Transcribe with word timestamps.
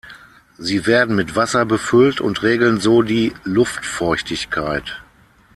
Sie 0.57 0.87
werden 0.87 1.15
mit 1.15 1.35
Wasser 1.35 1.63
befüllt 1.63 2.21
und 2.21 2.41
regeln 2.41 2.79
so 2.79 3.03
die 3.03 3.35
Luftfeuchtigkeit. 3.43 4.99